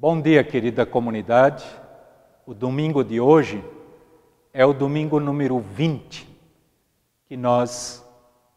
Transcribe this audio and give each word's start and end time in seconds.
Bom 0.00 0.20
dia, 0.20 0.44
querida 0.44 0.86
comunidade. 0.86 1.64
O 2.46 2.54
domingo 2.54 3.02
de 3.02 3.20
hoje 3.20 3.64
é 4.52 4.64
o 4.64 4.72
domingo 4.72 5.18
número 5.18 5.58
20 5.58 6.24
que 7.26 7.36
nós 7.36 8.06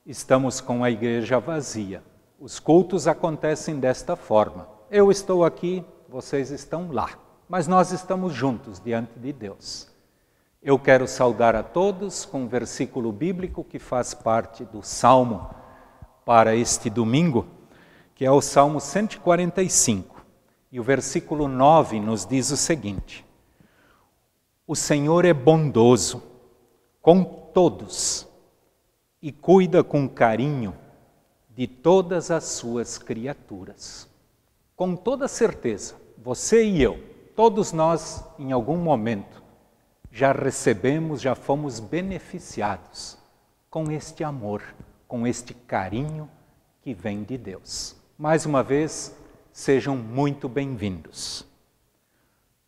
estamos 0.06 0.62
com 0.62 0.84
a 0.84 0.92
igreja 0.92 1.40
vazia. 1.40 2.04
Os 2.40 2.60
cultos 2.60 3.08
acontecem 3.08 3.80
desta 3.80 4.16
forma. 4.16 4.70
Eu 4.92 5.10
estou 5.10 5.44
aqui, 5.44 5.84
vocês 6.08 6.52
estão 6.52 6.92
lá, 6.92 7.10
mas 7.50 7.68
nós 7.68 7.92
estamos 7.92 8.34
juntos 8.34 8.80
diante 8.80 9.18
de 9.18 9.34
Deus. 9.34 9.90
Eu 10.62 10.78
quero 10.78 11.08
saudar 11.08 11.56
a 11.56 11.64
todos 11.64 12.24
com 12.24 12.42
um 12.42 12.48
versículo 12.48 13.12
bíblico 13.12 13.64
que 13.64 13.80
faz 13.80 14.14
parte 14.14 14.64
do 14.64 14.84
salmo 14.84 15.50
para 16.24 16.56
este 16.56 16.88
domingo, 16.88 17.48
que 18.14 18.24
é 18.24 18.32
o 18.32 18.42
Salmo 18.42 18.80
145. 18.80 20.21
E 20.72 20.80
o 20.80 20.84
versículo 20.84 21.48
9 21.48 22.00
nos 22.00 22.26
diz 22.26 22.50
o 22.52 22.58
seguinte: 22.58 23.26
O 24.66 24.76
Senhor 24.76 25.26
é 25.26 25.34
bondoso 25.34 26.24
com 27.02 27.24
todos 27.24 28.28
e 29.22 29.32
cuida 29.32 29.84
com 29.84 30.08
carinho 30.08 30.74
de 31.50 31.68
todas 31.68 32.32
as 32.32 32.46
suas 32.46 32.98
criaturas. 32.98 34.08
Com 34.76 34.96
toda 34.96 35.28
certeza, 35.28 35.96
você 36.18 36.64
e 36.64 36.82
eu, 36.82 36.98
todos 37.36 37.74
nós, 37.74 38.24
em 38.40 38.52
algum 38.52 38.78
momento, 38.78 39.44
já 40.10 40.32
recebemos, 40.32 41.22
já 41.22 41.36
fomos 41.36 41.80
beneficiados 41.80 43.18
com 43.70 43.92
este 43.92 44.24
amor, 44.24 44.64
com 45.08 45.28
este 45.28 45.54
carinho 45.54 46.30
que 46.82 46.94
vem 46.94 47.24
de 47.24 47.38
Deus. 47.38 47.96
Mais 48.18 48.46
uma 48.46 48.64
vez, 48.64 49.16
sejam 49.52 49.98
muito 49.98 50.48
bem-vindos. 50.48 51.46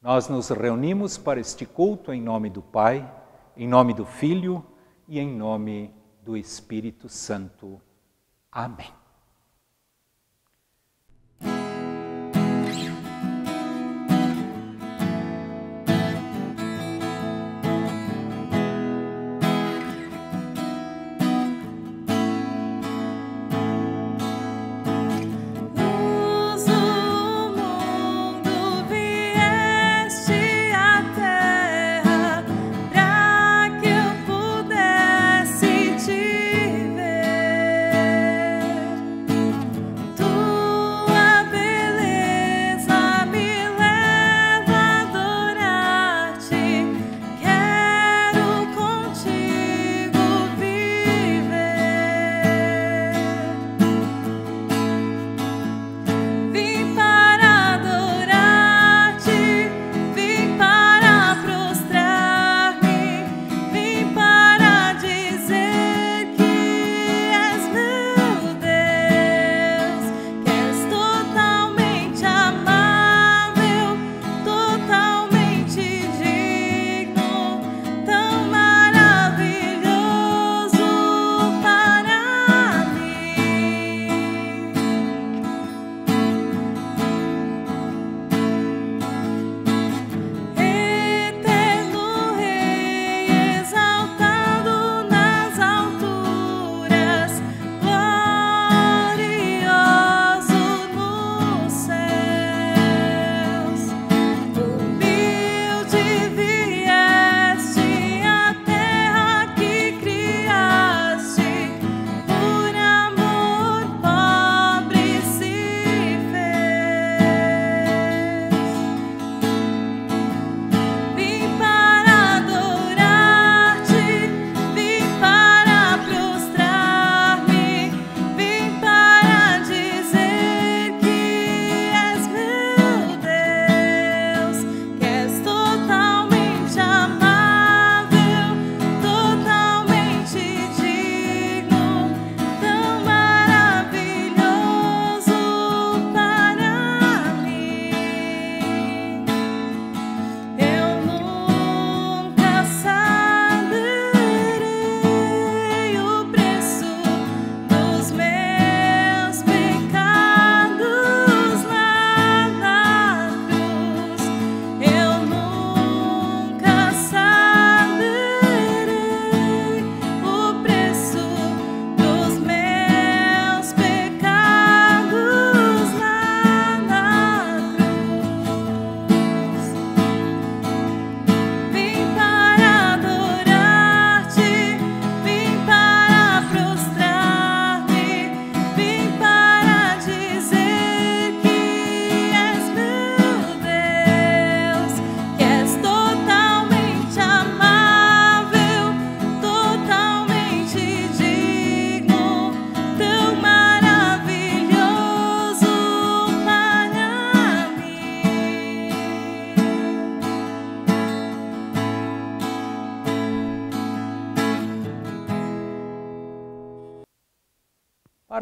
Nós 0.02 0.28
nos 0.28 0.50
reunimos 0.50 1.18
para 1.18 1.40
este 1.40 1.66
culto 1.66 2.12
em 2.12 2.22
nome 2.22 2.50
do 2.50 2.62
Pai, 2.62 3.10
em 3.56 3.68
nome 3.68 3.94
do 3.94 4.06
Filho 4.06 4.66
e 5.08 5.20
em 5.20 5.34
nome 5.34 5.94
do 6.22 6.36
Espírito 6.36 7.08
Santo. 7.08 7.82
Amém. 8.52 9.03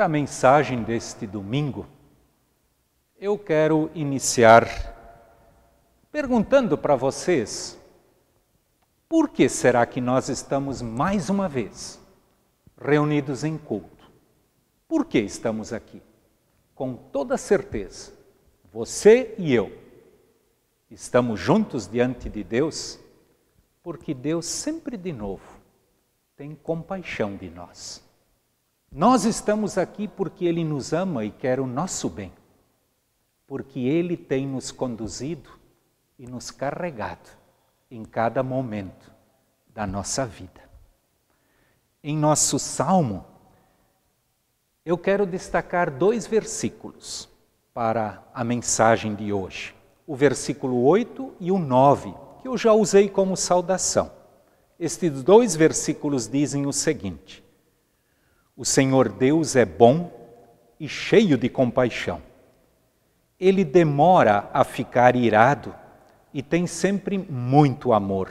Para 0.02 0.08
a 0.08 0.10
mensagem 0.10 0.82
deste 0.82 1.28
domingo, 1.28 1.86
eu 3.20 3.38
quero 3.38 3.92
iniciar 3.94 4.68
perguntando 6.12 6.76
para 6.76 6.96
vocês: 6.96 7.80
por 9.08 9.30
que 9.30 9.48
será 9.48 9.86
que 9.86 10.02
nós 10.02 10.28
estamos 10.28 10.82
mais 10.82 11.30
uma 11.30 11.48
vez 11.48 12.02
reunidos 12.76 13.44
em 13.44 13.60
culto? 13.60 14.12
Por 14.88 15.06
que 15.06 15.20
estamos 15.20 15.72
aqui? 15.72 16.02
Com 16.74 16.96
toda 16.96 17.38
certeza, 17.38 18.12
você 18.74 19.36
e 19.38 19.54
eu 19.54 19.72
estamos 20.90 21.40
juntos 21.40 21.88
diante 21.88 22.28
de 22.28 22.44
Deus 22.44 23.00
porque 23.84 24.16
Deus 24.16 24.48
sempre 24.48 24.98
de 24.98 25.14
novo 25.14 25.62
tem 26.36 26.56
compaixão 26.56 27.36
de 27.38 27.52
nós. 27.52 28.10
Nós 28.94 29.24
estamos 29.24 29.78
aqui 29.78 30.06
porque 30.06 30.44
Ele 30.44 30.66
nos 30.66 30.92
ama 30.92 31.24
e 31.24 31.32
quer 31.32 31.62
o 31.62 31.66
nosso 31.66 32.10
bem, 32.10 32.34
porque 33.48 33.80
Ele 33.80 34.18
tem 34.18 34.46
nos 34.46 34.70
conduzido 34.70 35.50
e 36.20 36.28
nos 36.28 36.52
carregado 36.52 37.30
em 37.90 38.04
cada 38.04 38.44
momento 38.44 39.10
da 39.74 39.88
nossa 39.88 40.26
vida. 40.26 40.62
Em 42.04 42.18
nosso 42.18 42.60
salmo, 42.60 43.24
eu 44.86 44.98
quero 44.98 45.26
destacar 45.26 45.90
dois 45.90 46.28
versículos 46.28 47.30
para 47.74 48.22
a 48.34 48.44
mensagem 48.44 49.16
de 49.16 49.32
hoje: 49.32 49.74
o 50.06 50.18
versículo 50.18 50.84
8 50.84 51.36
e 51.40 51.50
o 51.50 51.58
9, 51.58 52.14
que 52.42 52.48
eu 52.50 52.58
já 52.58 52.74
usei 52.74 53.08
como 53.08 53.38
saudação. 53.38 54.12
Estes 54.78 55.24
dois 55.24 55.56
versículos 55.56 56.28
dizem 56.28 56.66
o 56.66 56.74
seguinte: 56.74 57.41
o 58.56 58.66
Senhor 58.66 59.10
Deus 59.10 59.56
é 59.56 59.66
bom 59.66 60.12
e 60.80 60.88
cheio 60.88 61.38
de 61.38 61.50
compaixão. 61.50 62.22
Ele 63.40 63.64
demora 63.64 64.50
a 64.54 64.64
ficar 64.64 65.16
irado 65.16 65.74
e 66.34 66.44
tem 66.44 66.68
sempre 66.68 67.18
muito 67.18 67.94
amor. 67.94 68.30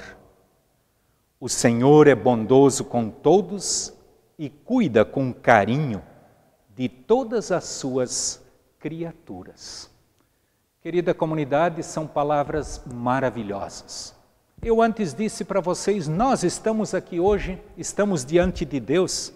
O 1.39 1.49
Senhor 1.49 2.07
é 2.07 2.15
bondoso 2.15 2.85
com 2.85 3.09
todos 3.09 3.93
e 4.39 4.49
cuida 4.49 5.05
com 5.05 5.33
carinho 5.33 6.03
de 6.77 6.89
todas 6.89 7.51
as 7.51 7.65
suas 7.65 8.45
criaturas. 8.79 9.91
Querida 10.83 11.13
comunidade, 11.13 11.83
são 11.83 12.07
palavras 12.07 12.83
maravilhosas. 12.87 14.15
Eu 14.63 14.81
antes 14.81 15.13
disse 15.13 15.45
para 15.45 15.61
vocês, 15.61 16.07
nós 16.09 16.43
estamos 16.43 16.95
aqui 16.95 17.19
hoje, 17.19 17.61
estamos 17.77 18.25
diante 18.25 18.65
de 18.65 18.79
Deus 18.79 19.33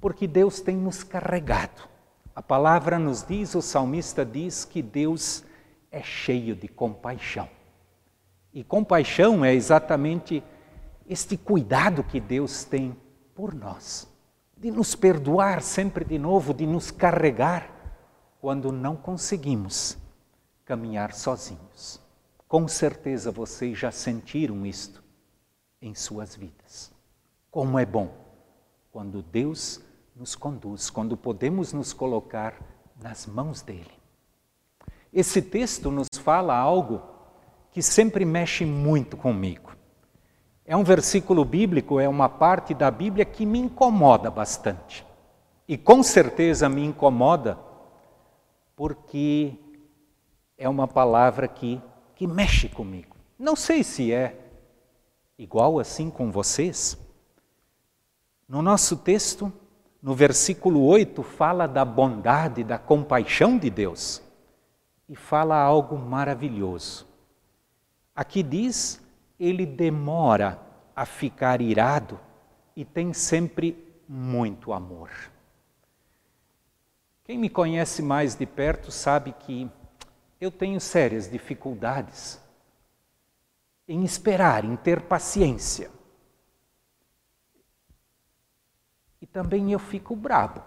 porque 0.00 0.26
Deus 0.26 0.60
tem 0.60 0.76
nos 0.76 1.02
carregado. 1.02 1.88
A 2.34 2.42
palavra 2.42 2.98
nos 2.98 3.24
diz, 3.24 3.54
o 3.54 3.62
salmista 3.62 4.24
diz 4.24 4.64
que 4.64 4.80
Deus 4.80 5.44
é 5.90 6.02
cheio 6.02 6.54
de 6.54 6.68
compaixão. 6.68 7.48
E 8.52 8.62
compaixão 8.62 9.44
é 9.44 9.52
exatamente 9.54 10.42
este 11.08 11.36
cuidado 11.36 12.04
que 12.04 12.20
Deus 12.20 12.64
tem 12.64 12.96
por 13.34 13.54
nós, 13.54 14.08
de 14.56 14.70
nos 14.70 14.94
perdoar 14.94 15.62
sempre 15.62 16.04
de 16.04 16.18
novo, 16.18 16.52
de 16.52 16.66
nos 16.66 16.90
carregar 16.90 17.70
quando 18.40 18.70
não 18.70 18.96
conseguimos 18.96 19.96
caminhar 20.64 21.12
sozinhos. 21.12 22.00
Com 22.46 22.68
certeza 22.68 23.30
vocês 23.30 23.78
já 23.78 23.90
sentiram 23.90 24.64
isto 24.64 25.02
em 25.80 25.94
suas 25.94 26.34
vidas. 26.36 26.92
Como 27.50 27.78
é 27.78 27.86
bom 27.86 28.12
quando 28.90 29.22
Deus 29.22 29.80
nos 30.18 30.34
conduz, 30.34 30.90
quando 30.90 31.16
podemos 31.16 31.72
nos 31.72 31.92
colocar 31.92 32.60
nas 33.00 33.24
mãos 33.24 33.62
dele. 33.62 33.92
Esse 35.12 35.40
texto 35.40 35.92
nos 35.92 36.08
fala 36.20 36.56
algo 36.56 37.00
que 37.70 37.80
sempre 37.80 38.24
mexe 38.24 38.66
muito 38.66 39.16
comigo. 39.16 39.76
É 40.66 40.76
um 40.76 40.82
versículo 40.82 41.44
bíblico, 41.44 42.00
é 42.00 42.08
uma 42.08 42.28
parte 42.28 42.74
da 42.74 42.90
Bíblia 42.90 43.24
que 43.24 43.46
me 43.46 43.60
incomoda 43.60 44.28
bastante. 44.28 45.06
E 45.68 45.78
com 45.78 46.02
certeza 46.02 46.68
me 46.68 46.84
incomoda 46.84 47.56
porque 48.74 49.54
é 50.56 50.68
uma 50.68 50.88
palavra 50.88 51.46
que, 51.46 51.80
que 52.16 52.26
mexe 52.26 52.68
comigo. 52.68 53.16
Não 53.38 53.54
sei 53.54 53.84
se 53.84 54.12
é 54.12 54.36
igual 55.38 55.78
assim 55.78 56.10
com 56.10 56.32
vocês. 56.32 56.98
No 58.48 58.60
nosso 58.60 58.96
texto, 58.96 59.52
no 60.02 60.14
versículo 60.14 60.84
8, 60.84 61.22
fala 61.22 61.66
da 61.66 61.84
bondade, 61.84 62.62
da 62.62 62.78
compaixão 62.78 63.58
de 63.58 63.68
Deus 63.68 64.22
e 65.08 65.16
fala 65.16 65.56
algo 65.56 65.96
maravilhoso. 65.98 67.06
Aqui 68.14 68.42
diz: 68.42 69.00
ele 69.38 69.64
demora 69.64 70.60
a 70.94 71.06
ficar 71.06 71.60
irado 71.60 72.20
e 72.76 72.84
tem 72.84 73.12
sempre 73.12 73.76
muito 74.08 74.72
amor. 74.72 75.10
Quem 77.24 77.38
me 77.38 77.48
conhece 77.48 78.02
mais 78.02 78.34
de 78.34 78.46
perto 78.46 78.90
sabe 78.90 79.32
que 79.32 79.70
eu 80.40 80.50
tenho 80.50 80.80
sérias 80.80 81.30
dificuldades 81.30 82.40
em 83.86 84.04
esperar, 84.04 84.64
em 84.64 84.76
ter 84.76 85.02
paciência. 85.02 85.90
E 89.17 89.17
também 89.32 89.72
eu 89.72 89.78
fico 89.78 90.16
bravo, 90.16 90.62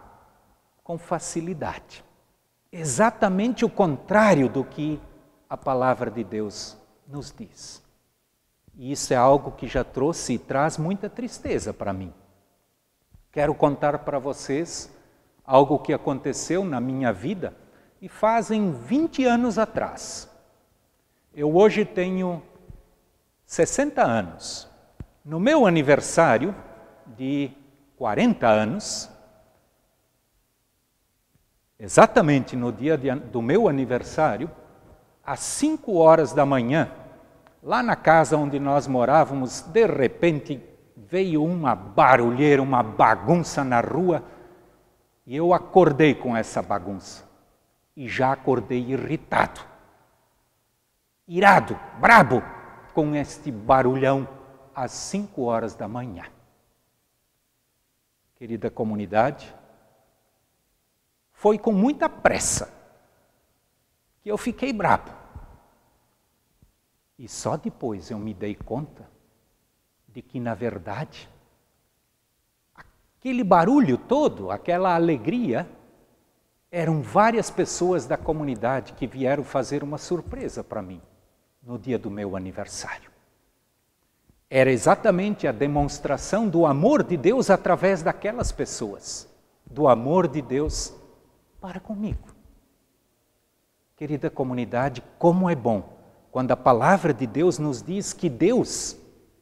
com 0.84 0.98
facilidade. 0.98 2.04
Exatamente 2.72 3.66
o 3.66 3.70
contrário 3.70 4.48
do 4.48 4.64
que 4.64 5.00
a 5.50 5.58
palavra 5.58 6.10
de 6.10 6.24
Deus 6.24 6.78
nos 7.08 7.32
diz. 7.32 7.84
E 8.76 8.92
isso 8.92 9.14
é 9.14 9.18
algo 9.18 9.52
que 9.52 9.68
já 9.68 9.84
trouxe 9.84 10.34
e 10.34 10.40
traz 10.40 10.78
muita 10.78 11.10
tristeza 11.10 11.74
para 11.74 11.92
mim. 11.92 12.14
Quero 13.32 13.54
contar 13.54 14.00
para 14.00 14.20
vocês 14.20 14.90
algo 15.44 15.80
que 15.80 15.94
aconteceu 15.94 16.64
na 16.64 16.80
minha 16.80 17.12
vida 17.12 17.56
e 18.02 18.08
fazem 18.08 18.72
20 18.72 19.26
anos 19.26 19.58
atrás. 19.58 20.30
Eu 21.34 21.56
hoje 21.56 21.86
tenho 21.86 22.42
60 23.46 24.02
anos. 24.02 24.70
No 25.24 25.40
meu 25.40 25.66
aniversário 25.66 26.56
de 27.06 27.52
40 28.02 28.48
anos, 28.48 29.12
exatamente 31.78 32.56
no 32.56 32.72
dia 32.72 32.98
de, 32.98 33.14
do 33.14 33.44
meu 33.44 33.70
aniversário, 33.70 34.50
às 35.24 35.40
5 35.42 35.94
horas 35.98 36.34
da 36.34 36.44
manhã, 36.44 36.92
lá 37.62 37.84
na 37.84 37.96
casa 37.96 38.36
onde 38.36 38.60
nós 38.60 38.88
morávamos, 38.88 39.62
de 39.62 39.86
repente 39.86 40.60
veio 40.98 41.44
uma 41.44 41.76
barulheira, 41.76 42.60
uma 42.60 42.82
bagunça 42.82 43.64
na 43.64 43.82
rua, 43.82 44.24
e 45.24 45.36
eu 45.36 45.54
acordei 45.54 46.16
com 46.16 46.36
essa 46.36 46.60
bagunça. 46.60 47.24
E 47.96 48.10
já 48.10 48.32
acordei 48.32 48.80
irritado, 48.80 49.62
irado, 51.28 51.80
brabo 52.00 52.42
com 52.96 53.14
este 53.14 53.52
barulhão 53.52 54.28
às 54.74 54.92
5 54.92 55.44
horas 55.44 55.76
da 55.76 55.88
manhã 55.88 56.24
querida 58.42 58.72
comunidade, 58.72 59.56
foi 61.32 61.60
com 61.60 61.72
muita 61.72 62.10
pressa 62.10 62.74
que 64.20 64.32
eu 64.32 64.36
fiquei 64.36 64.74
bravo. 64.74 65.16
E 67.20 67.28
só 67.28 67.56
depois 67.56 68.10
eu 68.10 68.18
me 68.18 68.34
dei 68.34 68.56
conta 68.56 69.08
de 70.08 70.24
que, 70.24 70.40
na 70.40 70.56
verdade, 70.56 71.30
aquele 72.74 73.44
barulho 73.44 73.96
todo, 73.96 74.50
aquela 74.50 74.96
alegria, 74.96 75.70
eram 76.72 77.00
várias 77.00 77.52
pessoas 77.52 78.08
da 78.08 78.18
comunidade 78.18 78.94
que 78.94 79.06
vieram 79.06 79.44
fazer 79.44 79.84
uma 79.84 80.00
surpresa 80.00 80.64
para 80.64 80.82
mim 80.82 81.00
no 81.62 81.78
dia 81.78 82.00
do 82.00 82.10
meu 82.10 82.36
aniversário 82.36 83.11
era 84.54 84.70
exatamente 84.70 85.48
a 85.48 85.52
demonstração 85.54 86.50
do 86.50 86.66
amor 86.66 87.04
de 87.04 87.16
Deus 87.16 87.50
através 87.50 88.04
daquelas 88.04 88.52
pessoas, 88.52 89.26
do 89.66 89.88
amor 89.88 90.28
de 90.28 90.42
Deus 90.42 90.94
para 91.62 91.80
comigo. 91.80 92.36
Querida 93.96 94.30
comunidade, 94.30 95.02
como 95.18 95.50
é 95.50 95.56
bom 95.56 95.98
quando 96.32 96.52
a 96.52 96.58
palavra 96.58 97.14
de 97.14 97.26
Deus 97.26 97.58
nos 97.58 97.82
diz 97.82 98.12
que 98.12 98.30
Deus 98.30 98.98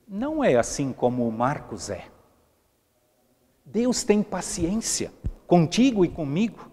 não 0.07 0.43
é 0.43 0.55
assim 0.55 0.93
como 0.93 1.27
o 1.27 1.31
Marcos 1.31 1.89
é. 1.89 2.05
Deus 3.65 4.03
tem 4.03 4.21
paciência 4.21 5.11
contigo 5.47 6.05
e 6.05 6.07
comigo. 6.07 6.69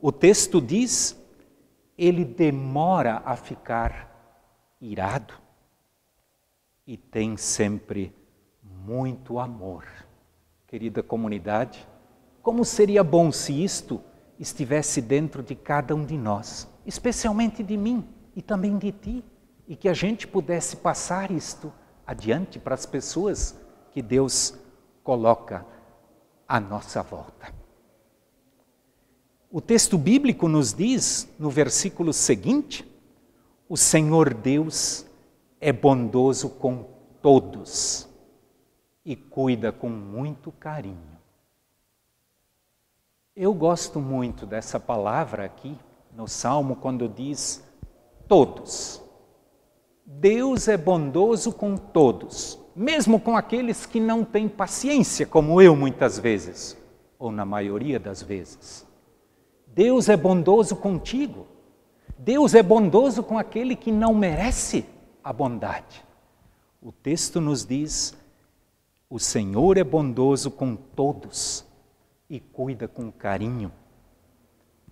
O 0.00 0.10
texto 0.10 0.60
diz, 0.60 1.16
ele 1.96 2.24
demora 2.24 3.22
a 3.24 3.36
ficar 3.36 4.10
irado 4.80 5.41
e 6.92 6.96
tem 6.98 7.38
sempre 7.38 8.14
muito 8.62 9.38
amor. 9.38 9.86
Querida 10.66 11.02
comunidade, 11.02 11.88
Como 12.42 12.64
seria 12.66 13.02
bom 13.02 13.32
se 13.32 13.64
isto 13.64 14.02
estivesse 14.38 15.00
dentro 15.00 15.42
de 15.42 15.54
cada 15.54 15.94
um 15.94 16.04
de 16.04 16.18
nós, 16.18 16.68
especialmente 16.84 17.62
de 17.62 17.76
mim 17.78 18.06
e 18.36 18.42
também 18.42 18.76
de 18.76 18.92
ti, 18.92 19.24
e 19.66 19.74
que 19.76 19.88
a 19.88 19.94
gente 19.94 20.26
pudesse 20.26 20.76
passar 20.76 21.30
isto 21.30 21.72
adiante 22.04 22.58
para 22.58 22.74
as 22.74 22.84
pessoas 22.84 23.58
que 23.92 24.02
Deus 24.02 24.54
coloca 25.04 25.64
à 26.46 26.58
nossa 26.58 27.00
volta. 27.00 27.54
O 29.50 29.60
texto 29.60 29.96
bíblico 29.96 30.46
nos 30.46 30.74
diz, 30.74 31.26
no 31.38 31.48
versículo 31.48 32.12
seguinte, 32.12 32.84
o 33.66 33.76
Senhor 33.78 34.34
Deus 34.34 35.06
é 35.64 35.72
bondoso 35.72 36.50
com 36.50 36.84
todos 37.22 38.08
e 39.04 39.14
cuida 39.14 39.70
com 39.70 39.88
muito 39.88 40.50
carinho. 40.50 41.16
Eu 43.36 43.54
gosto 43.54 44.00
muito 44.00 44.44
dessa 44.44 44.80
palavra 44.80 45.44
aqui 45.44 45.78
no 46.16 46.26
Salmo 46.26 46.74
quando 46.74 47.08
diz 47.08 47.62
todos. 48.26 49.00
Deus 50.04 50.66
é 50.66 50.76
bondoso 50.76 51.52
com 51.52 51.76
todos, 51.76 52.58
mesmo 52.74 53.20
com 53.20 53.36
aqueles 53.36 53.86
que 53.86 54.00
não 54.00 54.24
têm 54.24 54.48
paciência, 54.48 55.24
como 55.24 55.62
eu 55.62 55.76
muitas 55.76 56.18
vezes, 56.18 56.76
ou 57.20 57.30
na 57.30 57.44
maioria 57.44 58.00
das 58.00 58.20
vezes. 58.20 58.84
Deus 59.68 60.08
é 60.08 60.16
bondoso 60.16 60.74
contigo. 60.74 61.46
Deus 62.18 62.52
é 62.52 62.64
bondoso 62.64 63.22
com 63.22 63.38
aquele 63.38 63.76
que 63.76 63.92
não 63.92 64.12
merece 64.12 64.84
a 65.22 65.32
bondade. 65.32 66.04
O 66.80 66.90
texto 66.90 67.40
nos 67.40 67.64
diz: 67.64 68.14
o 69.08 69.18
Senhor 69.18 69.76
é 69.76 69.84
bondoso 69.84 70.50
com 70.50 70.74
todos 70.76 71.64
e 72.28 72.40
cuida 72.40 72.88
com 72.88 73.10
carinho, 73.10 73.72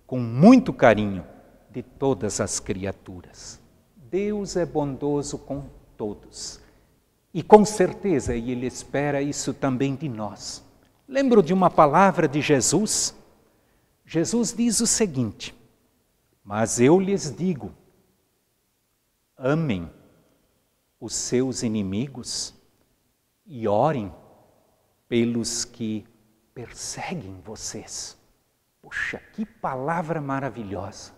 com 0.05 0.19
muito 0.19 0.71
carinho, 0.71 1.25
de 1.69 1.81
todas 1.81 2.41
as 2.41 2.59
criaturas. 2.59 3.59
Deus 3.95 4.55
é 4.55 4.65
bondoso 4.65 5.37
com 5.37 5.63
todos. 5.95 6.59
E 7.33 7.41
com 7.41 7.63
certeza 7.63 8.35
Ele 8.35 8.67
espera 8.67 9.21
isso 9.21 9.53
também 9.53 9.95
de 9.95 10.09
nós. 10.09 10.63
Lembro 11.07 11.41
de 11.41 11.53
uma 11.53 11.69
palavra 11.69 12.27
de 12.27 12.41
Jesus 12.41 13.15
Jesus 14.11 14.53
diz 14.53 14.81
o 14.81 14.87
seguinte: 14.87 15.55
Mas 16.43 16.81
eu 16.81 16.99
lhes 16.99 17.33
digo, 17.33 17.71
amem 19.37 19.89
os 21.01 21.13
seus 21.13 21.63
inimigos 21.63 22.53
e 23.45 23.67
orem 23.67 24.13
pelos 25.09 25.65
que 25.65 26.05
perseguem 26.53 27.41
vocês. 27.43 28.17
Puxa, 28.81 29.17
que 29.33 29.45
palavra 29.45 30.21
maravilhosa! 30.21 31.11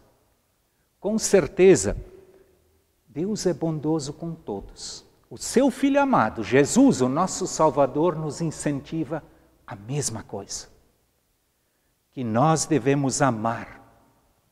Com 0.99 1.19
certeza, 1.19 1.97
Deus 3.07 3.45
é 3.45 3.53
bondoso 3.53 4.13
com 4.13 4.33
todos. 4.33 5.05
O 5.29 5.37
seu 5.37 5.69
Filho 5.69 6.01
amado, 6.01 6.43
Jesus, 6.43 7.01
o 7.01 7.09
nosso 7.09 7.45
Salvador, 7.45 8.15
nos 8.15 8.39
incentiva 8.39 9.21
a 9.67 9.75
mesma 9.75 10.23
coisa 10.23 10.73
que 12.13 12.23
nós 12.23 12.65
devemos 12.65 13.21
amar 13.21 13.81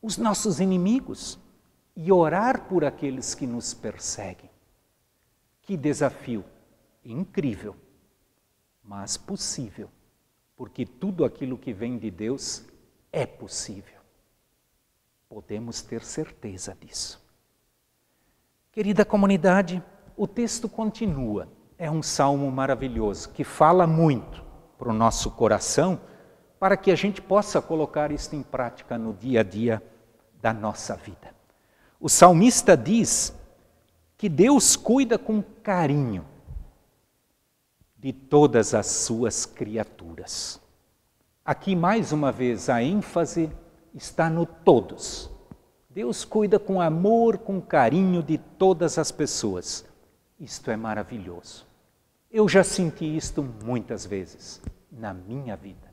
os 0.02 0.18
nossos 0.18 0.58
inimigos 0.58 1.38
e 1.94 2.10
orar 2.10 2.66
por 2.66 2.84
aqueles 2.84 3.34
que 3.34 3.46
nos 3.46 3.72
perseguem. 3.72 4.51
Que 5.62 5.76
desafio 5.76 6.44
incrível, 7.04 7.76
mas 8.82 9.16
possível, 9.16 9.88
porque 10.56 10.84
tudo 10.84 11.24
aquilo 11.24 11.56
que 11.58 11.72
vem 11.72 11.98
de 11.98 12.10
Deus 12.10 12.64
é 13.12 13.24
possível. 13.24 14.00
Podemos 15.28 15.80
ter 15.80 16.02
certeza 16.02 16.76
disso. 16.78 17.22
Querida 18.70 19.04
comunidade, 19.04 19.82
o 20.16 20.26
texto 20.26 20.68
continua. 20.68 21.48
É 21.78 21.90
um 21.90 22.02
salmo 22.02 22.50
maravilhoso 22.50 23.30
que 23.30 23.44
fala 23.44 23.86
muito 23.86 24.44
para 24.78 24.90
o 24.90 24.92
nosso 24.92 25.30
coração 25.30 26.00
para 26.58 26.76
que 26.76 26.90
a 26.90 26.94
gente 26.94 27.20
possa 27.20 27.60
colocar 27.60 28.12
isso 28.12 28.36
em 28.36 28.42
prática 28.42 28.96
no 28.96 29.12
dia 29.12 29.40
a 29.40 29.42
dia 29.42 29.82
da 30.40 30.52
nossa 30.52 30.94
vida. 30.94 31.34
O 31.98 32.08
salmista 32.08 32.76
diz 32.76 33.34
que 34.22 34.28
Deus 34.28 34.76
cuida 34.76 35.18
com 35.18 35.42
carinho 35.64 36.24
de 37.98 38.12
todas 38.12 38.72
as 38.72 38.86
suas 38.86 39.44
criaturas. 39.44 40.60
Aqui, 41.44 41.74
mais 41.74 42.12
uma 42.12 42.30
vez, 42.30 42.68
a 42.68 42.80
ênfase 42.80 43.50
está 43.92 44.30
no 44.30 44.46
todos. 44.46 45.28
Deus 45.90 46.24
cuida 46.24 46.56
com 46.56 46.80
amor, 46.80 47.38
com 47.38 47.60
carinho 47.60 48.22
de 48.22 48.38
todas 48.38 48.96
as 48.96 49.10
pessoas. 49.10 49.84
Isto 50.38 50.70
é 50.70 50.76
maravilhoso. 50.76 51.66
Eu 52.30 52.48
já 52.48 52.62
senti 52.62 53.16
isto 53.16 53.42
muitas 53.64 54.06
vezes 54.06 54.62
na 54.88 55.12
minha 55.12 55.56
vida 55.56 55.92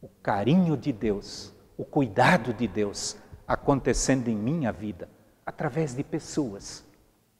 o 0.00 0.08
carinho 0.22 0.74
de 0.74 0.90
Deus, 0.90 1.52
o 1.76 1.84
cuidado 1.84 2.54
de 2.54 2.66
Deus 2.66 3.14
acontecendo 3.46 4.28
em 4.28 4.36
minha 4.36 4.72
vida 4.72 5.06
através 5.44 5.94
de 5.94 6.02
pessoas 6.02 6.87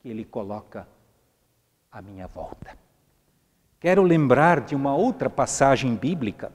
que 0.01 0.09
Ele 0.09 0.25
coloca 0.25 0.87
à 1.91 2.01
minha 2.01 2.27
volta. 2.27 2.77
Quero 3.81 4.03
lembrar 4.03 4.61
de 4.61 4.75
uma 4.75 4.95
outra 4.95 5.31
passagem 5.31 5.95
bíblica 5.95 6.53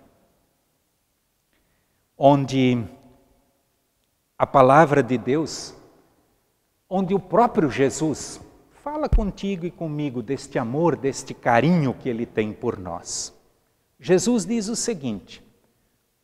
onde 2.18 2.84
a 4.38 4.46
palavra 4.46 5.02
de 5.02 5.18
Deus, 5.18 5.74
onde 6.90 7.14
o 7.14 7.20
próprio 7.20 7.70
Jesus 7.70 8.40
fala 8.84 9.08
contigo 9.08 9.66
e 9.66 9.72
comigo 9.72 10.22
deste 10.22 10.60
amor, 10.60 10.96
deste 10.96 11.34
carinho 11.34 11.94
que 11.94 12.10
Ele 12.10 12.26
tem 12.26 12.52
por 12.52 12.78
nós. 12.78 13.34
Jesus 14.00 14.46
diz 14.46 14.68
o 14.68 14.76
seguinte: 14.76 15.42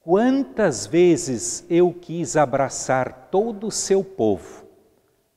Quantas 0.01 0.85
vezes 0.85 1.65
eu 1.69 1.93
quis 1.93 2.35
abraçar 2.35 3.29
todo 3.31 3.67
o 3.67 3.71
seu 3.71 4.03
povo, 4.03 4.65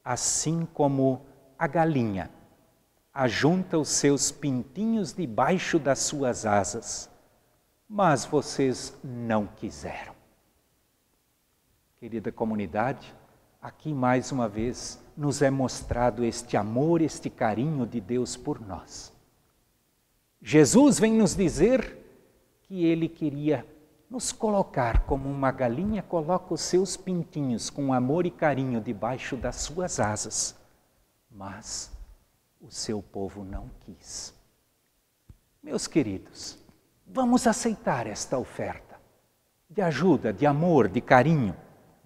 assim 0.05 0.67
como 0.75 1.23
a 1.63 1.69
galinha 1.69 2.29
ajunta 3.15 3.79
os 3.79 3.89
seus 3.89 4.33
pintinhos 4.33 5.13
debaixo 5.13 5.79
das 5.79 6.01
suas 6.01 6.45
asas, 6.45 7.09
mas 7.89 8.25
vocês 8.25 8.99
não 9.05 9.47
quiseram. 9.47 10.13
Querida 12.01 12.33
comunidade, 12.33 13.15
aqui 13.61 13.95
mais 13.95 14.33
uma 14.33 14.49
vez 14.49 15.01
nos 15.17 15.41
é 15.41 15.51
mostrado 15.51 16.25
este 16.25 16.57
amor, 16.57 17.01
este 17.01 17.31
carinho 17.31 17.87
de 17.87 18.01
Deus 18.01 18.37
por 18.37 18.61
nós. 18.61 19.15
Jesus 20.41 20.99
vem 20.99 21.13
nos 21.13 21.37
dizer 21.37 21.97
que 22.65 22.85
ele 22.85 23.09
queria 23.09 23.65
nos 24.11 24.33
colocar 24.33 25.07
como 25.07 25.31
uma 25.31 25.53
galinha 25.53 26.03
coloca 26.03 26.55
os 26.55 26.63
seus 26.63 26.97
pintinhos 26.97 27.71
com 27.71 27.93
amor 27.93 28.27
e 28.27 28.33
carinho 28.33 28.81
debaixo 28.81 29.37
das 29.37 29.55
suas 29.55 30.01
asas. 30.01 30.61
Mas 31.35 31.91
o 32.61 32.71
seu 32.71 33.03
povo 33.03 33.45
não 33.45 33.71
quis. 33.81 34.35
Meus 35.63 35.87
queridos, 35.87 36.59
vamos 37.07 37.47
aceitar 37.47 38.07
esta 38.07 38.39
oferta 38.39 39.01
de 39.69 39.81
ajuda, 39.81 40.33
de 40.33 40.45
amor, 40.45 40.89
de 40.89 41.01
carinho, 41.01 41.57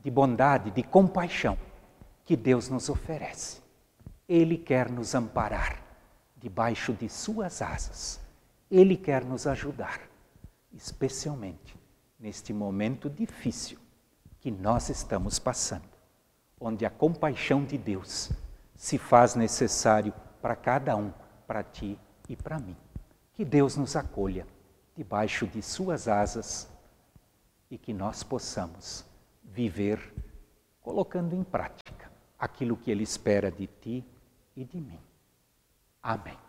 de 0.03 0.11
bondade, 0.11 0.71
de 0.71 0.83
compaixão 0.83 1.59
que 2.25 2.37
Deus 2.37 2.69
nos 2.69 2.89
oferece. 2.89 3.61
Ele 4.29 4.57
quer 4.57 4.91
nos 4.91 5.15
amparar 5.15 5.83
debaixo 6.37 6.93
de 6.93 7.09
suas 7.09 7.61
asas. 7.61 8.21
Ele 8.71 8.97
quer 8.97 9.25
nos 9.25 9.47
ajudar, 9.47 10.01
especialmente 10.73 11.77
neste 12.19 12.53
momento 12.53 13.11
difícil 13.11 13.79
que 14.41 14.51
nós 14.51 14.89
estamos 14.89 15.39
passando, 15.39 15.89
onde 16.61 16.87
a 16.87 16.91
compaixão 16.91 17.65
de 17.65 17.77
Deus 17.77 18.31
se 18.77 18.99
faz 18.99 19.35
necessário 19.35 20.13
para 20.41 20.55
cada 20.55 20.97
um, 20.97 21.13
para 21.47 21.63
ti 21.63 21.99
e 22.29 22.37
para 22.37 22.59
mim. 22.59 22.77
Que 23.33 23.45
Deus 23.45 23.77
nos 23.77 23.97
acolha 23.97 24.47
debaixo 24.95 25.47
de 25.47 25.63
Suas 25.63 26.09
asas 26.09 26.69
e 27.71 27.77
que 27.77 27.93
nós 27.93 28.23
possamos 28.23 29.05
viver 29.43 30.15
colocando 30.81 31.35
em 31.35 31.43
prática 31.43 32.11
aquilo 32.39 32.77
que 32.77 32.91
Ele 32.91 33.03
espera 33.03 33.51
de 33.51 33.67
ti 33.67 34.05
e 34.55 34.65
de 34.65 34.81
mim. 34.81 35.01
Amém. 36.03 36.46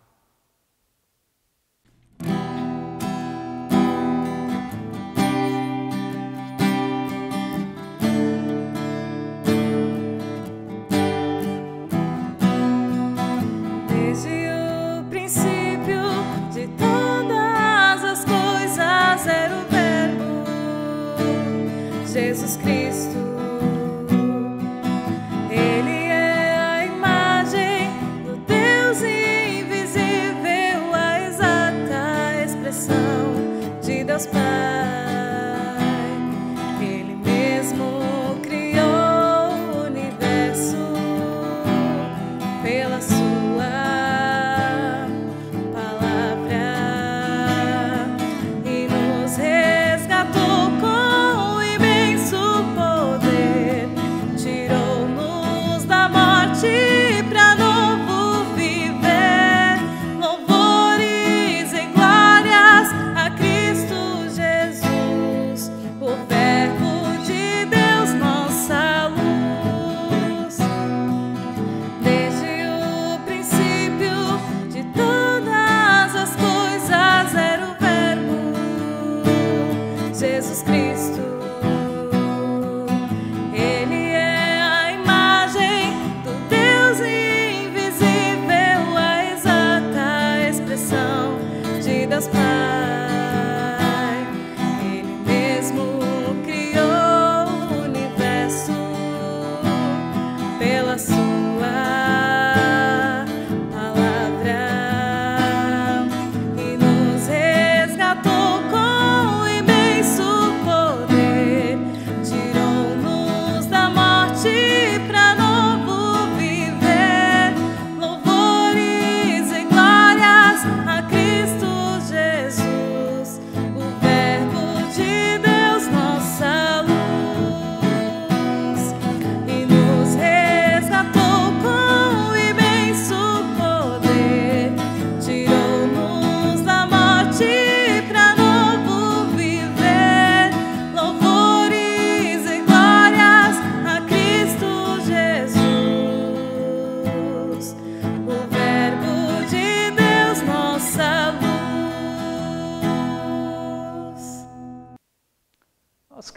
Jesus 22.18 22.58
Cristo. 22.58 23.37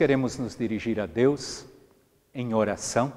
Queremos 0.00 0.38
nos 0.38 0.56
dirigir 0.56 0.98
a 0.98 1.04
Deus 1.04 1.66
em 2.32 2.54
oração. 2.54 3.12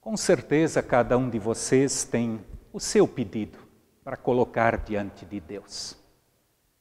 Com 0.00 0.16
certeza, 0.16 0.82
cada 0.82 1.16
um 1.16 1.30
de 1.30 1.38
vocês 1.38 2.02
tem 2.02 2.44
o 2.72 2.80
seu 2.80 3.06
pedido 3.06 3.60
para 4.02 4.16
colocar 4.16 4.78
diante 4.78 5.24
de 5.24 5.38
Deus. 5.38 5.96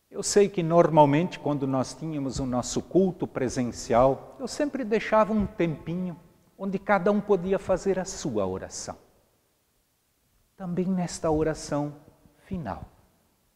Eu 0.10 0.24
sei 0.24 0.50
que 0.50 0.64
normalmente, 0.64 1.38
quando 1.38 1.68
nós 1.68 1.94
tínhamos 1.94 2.40
o 2.40 2.46
nosso 2.48 2.82
culto 2.82 3.28
presencial, 3.28 4.36
eu 4.40 4.48
sempre 4.48 4.84
deixava 4.84 5.32
um 5.32 5.46
tempinho 5.46 6.20
onde 6.58 6.80
cada 6.80 7.12
um 7.12 7.22
podia 7.22 7.60
fazer 7.60 8.00
a 8.00 8.06
sua 8.06 8.48
oração. 8.48 8.98
Também 10.58 10.88
nesta 10.88 11.30
oração 11.30 11.94
final, 12.48 12.84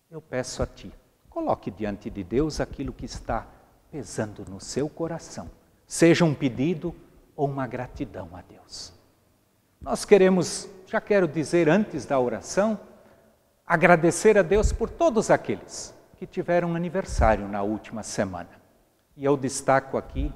eu 0.07 0.21
peço 0.21 0.61
a 0.61 0.67
Ti, 0.67 0.93
coloque 1.31 1.71
diante 1.71 2.11
de 2.11 2.23
Deus 2.23 2.61
aquilo 2.61 2.93
que 2.93 3.05
está 3.05 3.54
pesando 3.95 4.43
no 4.49 4.59
seu 4.59 4.89
coração, 4.89 5.49
seja 5.87 6.25
um 6.25 6.33
pedido 6.33 6.93
ou 7.33 7.47
uma 7.47 7.65
gratidão 7.65 8.27
a 8.33 8.41
Deus. 8.41 8.93
Nós 9.79 10.03
queremos, 10.03 10.67
já 10.85 10.99
quero 10.99 11.25
dizer 11.25 11.69
antes 11.69 12.05
da 12.05 12.19
oração, 12.19 12.77
agradecer 13.65 14.37
a 14.37 14.41
Deus 14.41 14.73
por 14.73 14.89
todos 14.89 15.31
aqueles 15.31 15.95
que 16.17 16.27
tiveram 16.27 16.75
aniversário 16.75 17.47
na 17.47 17.61
última 17.61 18.03
semana. 18.03 18.49
E 19.15 19.23
eu 19.23 19.37
destaco 19.37 19.97
aqui 19.97 20.29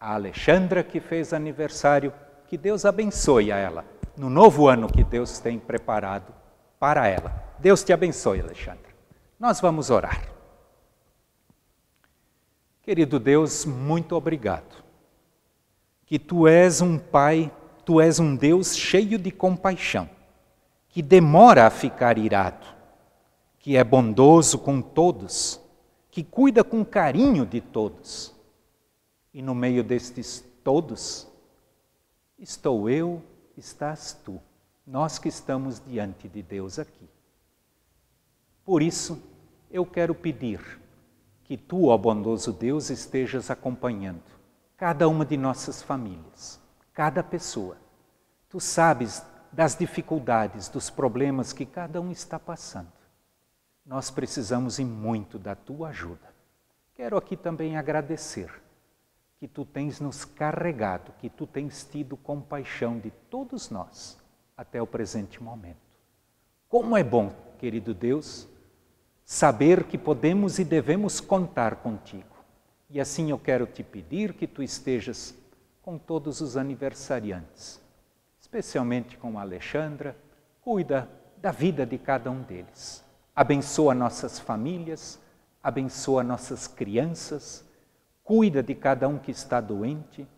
a 0.00 0.14
Alexandra, 0.14 0.82
que 0.82 0.98
fez 0.98 1.34
aniversário, 1.34 2.14
que 2.48 2.56
Deus 2.56 2.86
abençoe 2.86 3.52
a 3.52 3.58
ela 3.58 3.84
no 4.16 4.30
novo 4.30 4.68
ano 4.68 4.90
que 4.90 5.04
Deus 5.04 5.38
tem 5.38 5.58
preparado 5.58 6.32
para 6.80 7.06
ela. 7.06 7.44
Deus 7.58 7.84
te 7.84 7.92
abençoe, 7.92 8.40
Alexandra. 8.40 8.88
Nós 9.38 9.60
vamos 9.60 9.90
orar. 9.90 10.32
Querido 12.82 13.20
Deus, 13.20 13.64
muito 13.64 14.16
obrigado. 14.16 14.82
Que 16.04 16.18
tu 16.18 16.48
és 16.48 16.80
um 16.80 16.98
Pai, 16.98 17.54
tu 17.84 18.00
és 18.00 18.18
um 18.18 18.34
Deus 18.34 18.76
cheio 18.76 19.20
de 19.20 19.30
compaixão, 19.30 20.10
que 20.88 21.00
demora 21.00 21.64
a 21.64 21.70
ficar 21.70 22.18
irado, 22.18 22.66
que 23.60 23.76
é 23.76 23.84
bondoso 23.84 24.58
com 24.58 24.82
todos, 24.82 25.60
que 26.10 26.24
cuida 26.24 26.64
com 26.64 26.84
carinho 26.84 27.46
de 27.46 27.60
todos. 27.60 28.34
E 29.32 29.40
no 29.40 29.54
meio 29.54 29.84
destes 29.84 30.44
todos, 30.64 31.28
estou 32.36 32.90
eu, 32.90 33.22
estás 33.56 34.12
tu, 34.24 34.40
nós 34.84 35.20
que 35.20 35.28
estamos 35.28 35.80
diante 35.86 36.28
de 36.28 36.42
Deus 36.42 36.80
aqui. 36.80 37.08
Por 38.64 38.82
isso, 38.82 39.22
eu 39.70 39.86
quero 39.86 40.16
pedir 40.16 40.81
que 41.52 41.58
tu, 41.58 41.88
ó 41.88 41.98
bondoso 41.98 42.50
Deus, 42.50 42.88
estejas 42.88 43.50
acompanhando 43.50 44.22
cada 44.74 45.06
uma 45.06 45.22
de 45.22 45.36
nossas 45.36 45.82
famílias, 45.82 46.58
cada 46.94 47.22
pessoa. 47.22 47.76
Tu 48.48 48.58
sabes 48.58 49.22
das 49.52 49.76
dificuldades, 49.76 50.70
dos 50.70 50.88
problemas 50.88 51.52
que 51.52 51.66
cada 51.66 52.00
um 52.00 52.10
está 52.10 52.38
passando. 52.38 52.90
Nós 53.84 54.10
precisamos 54.10 54.78
e 54.78 54.84
muito 54.86 55.38
da 55.38 55.54
tua 55.54 55.90
ajuda. 55.90 56.34
Quero 56.94 57.18
aqui 57.18 57.36
também 57.36 57.76
agradecer 57.76 58.50
que 59.38 59.46
tu 59.46 59.66
tens 59.66 60.00
nos 60.00 60.24
carregado, 60.24 61.12
que 61.18 61.28
tu 61.28 61.46
tens 61.46 61.84
tido 61.84 62.16
compaixão 62.16 62.98
de 62.98 63.10
todos 63.28 63.68
nós 63.68 64.18
até 64.56 64.80
o 64.80 64.86
presente 64.86 65.42
momento. 65.42 65.98
Como 66.66 66.96
é 66.96 67.04
bom, 67.04 67.30
querido 67.58 67.92
Deus, 67.92 68.48
saber 69.24 69.84
que 69.84 69.96
podemos 69.96 70.58
e 70.58 70.64
devemos 70.64 71.20
contar 71.20 71.76
contigo. 71.76 72.24
E 72.90 73.00
assim 73.00 73.30
eu 73.30 73.38
quero 73.38 73.66
te 73.66 73.82
pedir 73.82 74.34
que 74.34 74.46
tu 74.46 74.62
estejas 74.62 75.34
com 75.80 75.98
todos 75.98 76.40
os 76.40 76.56
aniversariantes, 76.56 77.80
especialmente 78.40 79.16
com 79.16 79.38
a 79.38 79.42
Alexandra, 79.42 80.16
cuida 80.60 81.08
da 81.38 81.50
vida 81.50 81.84
de 81.86 81.98
cada 81.98 82.30
um 82.30 82.42
deles. 82.42 83.02
Abençoa 83.34 83.94
nossas 83.94 84.38
famílias, 84.38 85.18
abençoa 85.62 86.22
nossas 86.22 86.66
crianças, 86.66 87.64
cuida 88.22 88.62
de 88.62 88.74
cada 88.74 89.08
um 89.08 89.18
que 89.18 89.30
está 89.30 89.60
doente. 89.60 90.28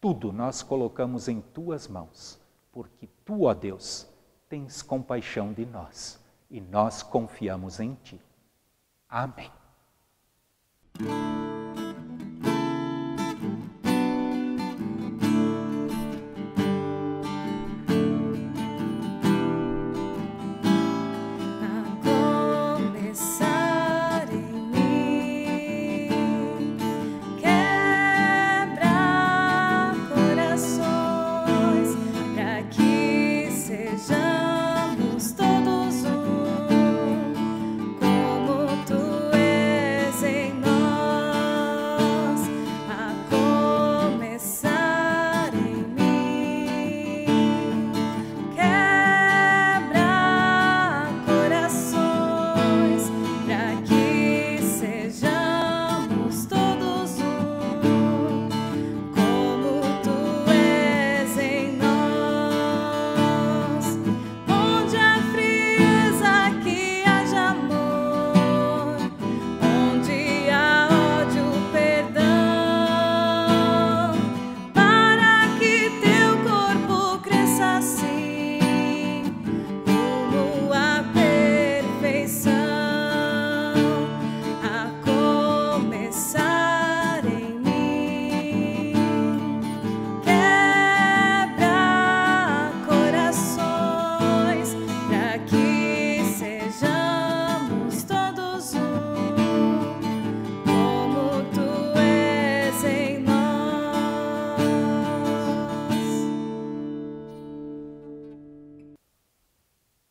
Tudo 0.00 0.32
nós 0.32 0.62
colocamos 0.62 1.28
em 1.28 1.40
tuas 1.40 1.86
mãos, 1.86 2.40
porque 2.72 3.08
tu, 3.24 3.42
ó 3.42 3.54
Deus, 3.54 4.08
tens 4.48 4.80
compaixão 4.82 5.52
de 5.52 5.66
nós 5.66 6.18
e 6.50 6.60
nós 6.60 7.02
confiamos 7.02 7.78
em 7.80 7.94
ti. 8.02 8.18
Amém. 9.08 9.50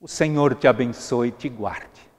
Senhor 0.08 0.56
te 0.56 0.68
abençoe 0.68 1.28
e 1.28 1.32
te 1.32 1.50
guarde. 1.50 2.10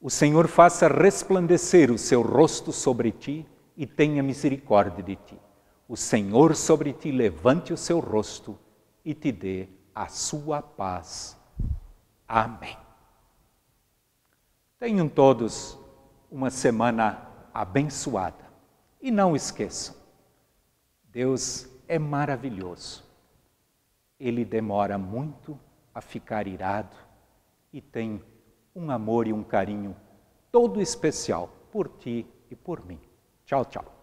O 0.00 0.10
Senhor 0.10 0.46
faça 0.46 0.86
resplandecer 0.86 1.90
o 1.90 1.96
seu 1.96 2.20
rosto 2.20 2.72
sobre 2.72 3.10
ti 3.10 3.46
e 3.76 3.86
tenha 3.86 4.22
misericórdia 4.22 5.02
de 5.02 5.16
ti. 5.16 5.38
O 5.88 5.96
Senhor 5.96 6.54
sobre 6.54 6.92
ti 6.92 7.10
levante 7.10 7.72
o 7.72 7.76
seu 7.76 8.00
rosto 8.00 8.58
e 9.04 9.14
te 9.14 9.32
dê 9.32 9.68
a 9.94 10.08
sua 10.08 10.60
paz. 10.60 11.36
Amém. 12.28 12.76
Tenham 14.78 15.08
todos 15.08 15.78
uma 16.30 16.50
semana 16.50 17.26
abençoada. 17.54 18.46
E 19.00 19.10
não 19.10 19.34
esqueçam, 19.34 19.94
Deus 21.04 21.66
é 21.86 21.98
maravilhoso. 21.98 23.04
Ele 24.20 24.44
demora 24.44 24.98
muito 24.98 25.58
a 25.94 26.00
ficar 26.00 26.46
irado 26.46 27.07
e 27.72 27.80
tem 27.80 28.22
um 28.74 28.90
amor 28.90 29.26
e 29.26 29.32
um 29.32 29.42
carinho 29.42 29.96
todo 30.50 30.80
especial 30.80 31.48
por 31.70 31.88
ti 31.88 32.26
e 32.50 32.56
por 32.56 32.84
mim. 32.84 33.00
Tchau, 33.44 33.64
tchau. 33.64 33.97